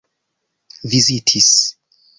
vizitis 0.89 1.51